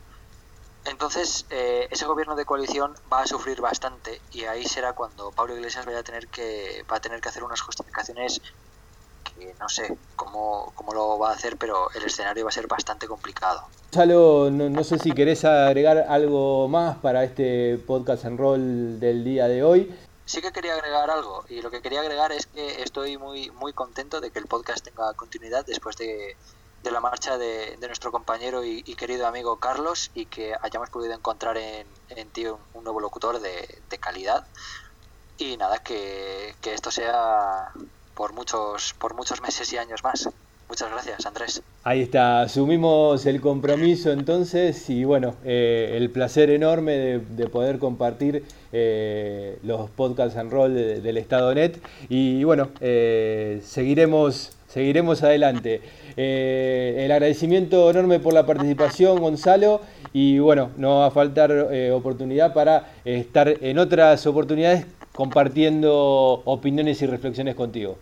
[0.84, 5.56] Entonces, eh, ese gobierno de coalición va a sufrir bastante y ahí será cuando Pablo
[5.56, 8.42] Iglesias vaya a tener que, va a tener que hacer unas justificaciones
[9.24, 12.66] que no sé cómo, cómo lo va a hacer, pero el escenario va a ser
[12.66, 13.62] bastante complicado.
[13.92, 19.48] Gonzalo, no, sé si querés agregar algo más para este podcast en rol del día
[19.48, 19.94] de hoy.
[20.24, 23.72] Sí que quería agregar algo y lo que quería agregar es que estoy muy muy
[23.72, 26.36] contento de que el podcast tenga continuidad después de,
[26.82, 31.56] de la marcha de, nuestro compañero y, querido amigo Carlos y que hayamos podido encontrar
[31.56, 34.46] en, en ti un, nuevo locutor de, calidad.
[35.38, 37.72] Y nada, que, esto sea
[38.14, 40.28] por muchos, por muchos meses y años más.
[40.72, 41.62] Muchas gracias, Andrés.
[41.84, 48.42] Ahí está, asumimos el compromiso entonces y bueno, eh, el placer enorme de, poder compartir
[48.72, 55.82] eh, los podcasts en rol del Estado Net y bueno, eh, seguiremos, seguiremos adelante.
[56.16, 59.82] El agradecimiento enorme por la participación, Gonzalo,
[60.14, 61.52] y bueno, no va a faltar
[61.92, 67.98] oportunidad para estar en otras oportunidades compartiendo opiniones y reflexiones contigo.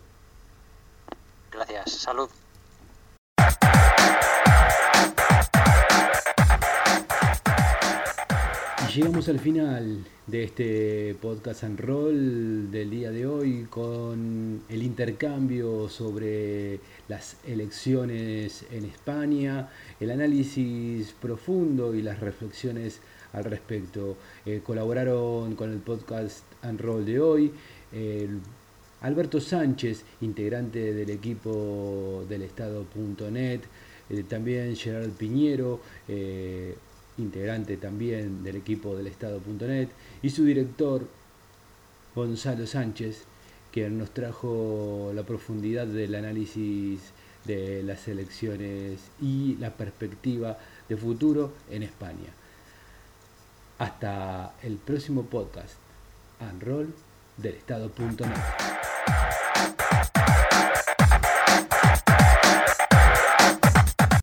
[1.51, 2.29] Gracias, salud.
[8.95, 15.87] Llegamos al final de este podcast en rol del día de hoy con el intercambio
[15.87, 19.69] sobre las elecciones en España,
[19.99, 22.99] el análisis profundo y las reflexiones
[23.31, 24.17] al respecto.
[24.45, 27.51] Eh, colaboraron con el podcast en rol de hoy.
[29.01, 33.61] Alberto Sánchez, integrante del equipo del Estado.net,
[34.11, 36.75] eh, también Gerard Piñero, eh,
[37.21, 39.89] integrante también del equipo del Estado.net,
[40.21, 41.07] y su director,
[42.15, 43.23] Gonzalo Sánchez,
[43.71, 46.99] quien nos trajo la profundidad del análisis
[47.45, 50.57] de las elecciones y la perspectiva
[50.87, 52.33] de futuro en España.
[53.79, 55.75] Hasta el próximo podcast,
[56.39, 56.93] Unroll
[57.37, 58.29] del Estado.net.